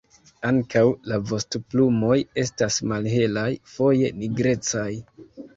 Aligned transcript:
Ankaŭ 0.51 0.81
la 1.11 1.19
vostoplumoj 1.31 2.17
estas 2.45 2.79
malhelaj, 2.93 3.47
foje 3.75 4.11
nigrecaj. 4.23 4.91